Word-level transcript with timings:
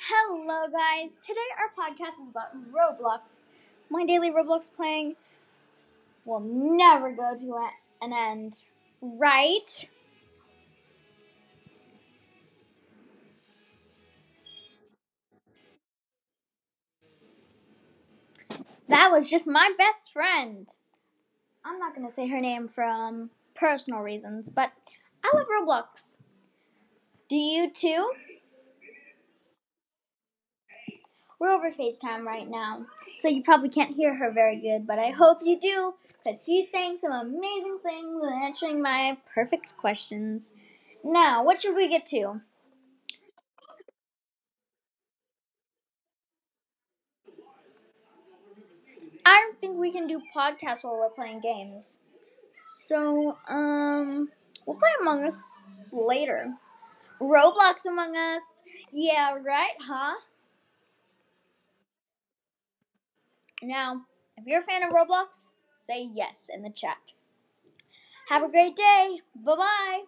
Hello, 0.00 0.68
guys. 0.68 1.18
Today 1.18 1.40
our 1.58 1.70
podcast 1.76 2.22
is 2.22 2.28
about 2.30 2.54
Roblox. 2.72 3.46
My 3.90 4.04
daily 4.06 4.30
Roblox 4.30 4.72
playing 4.72 5.16
will 6.24 6.40
never 6.40 7.10
go 7.10 7.34
to 7.36 7.68
an 8.00 8.12
end, 8.12 8.64
right? 9.02 9.90
That 18.88 19.10
was 19.10 19.28
just 19.28 19.48
my 19.48 19.72
best 19.76 20.12
friend. 20.12 20.68
I'm 21.64 21.78
not 21.78 21.94
to 22.06 22.12
say 22.12 22.28
her 22.28 22.40
name 22.40 22.68
from 22.68 23.30
personal 23.54 24.00
reasons, 24.00 24.48
but 24.48 24.72
I 25.24 25.32
love 25.34 25.46
Roblox. 25.48 26.16
Do 27.28 27.36
you 27.36 27.70
too? 27.70 28.12
We're 31.38 31.50
over 31.50 31.70
FaceTime 31.70 32.24
right 32.24 32.48
now, 32.50 32.86
so 33.18 33.28
you 33.28 33.44
probably 33.44 33.68
can't 33.68 33.94
hear 33.94 34.16
her 34.16 34.32
very 34.32 34.60
good, 34.60 34.88
but 34.88 34.98
I 34.98 35.10
hope 35.10 35.38
you 35.44 35.58
do, 35.58 35.94
because 36.24 36.42
she's 36.44 36.68
saying 36.68 36.98
some 36.98 37.12
amazing 37.12 37.78
things 37.80 38.20
and 38.22 38.44
answering 38.44 38.82
my 38.82 39.18
perfect 39.34 39.76
questions. 39.76 40.54
Now, 41.04 41.44
what 41.44 41.60
should 41.60 41.76
we 41.76 41.88
get 41.88 42.04
to? 42.06 42.40
I 49.24 49.40
don't 49.42 49.60
think 49.60 49.78
we 49.78 49.92
can 49.92 50.08
do 50.08 50.20
podcasts 50.34 50.82
while 50.82 50.96
we're 50.98 51.10
playing 51.10 51.40
games. 51.40 52.00
So, 52.64 53.38
um, 53.46 54.30
we'll 54.66 54.76
play 54.76 54.90
Among 55.00 55.22
Us 55.22 55.62
later. 55.92 56.54
Roblox 57.20 57.86
Among 57.86 58.16
Us. 58.16 58.58
Yeah, 58.90 59.36
right, 59.40 59.74
huh? 59.80 60.14
Now, 63.62 64.06
if 64.36 64.46
you're 64.46 64.60
a 64.60 64.64
fan 64.64 64.82
of 64.82 64.90
Roblox, 64.90 65.52
say 65.74 66.02
yes 66.12 66.50
in 66.52 66.62
the 66.62 66.70
chat. 66.70 67.12
Have 68.28 68.44
a 68.44 68.48
great 68.48 68.76
day. 68.76 69.20
Bye 69.34 69.56
bye. 69.56 70.04